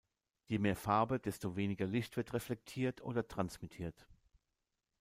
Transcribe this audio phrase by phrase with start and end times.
[0.45, 4.07] Je mehr Farbe, desto weniger Licht wird reflektiert oder transmittiert.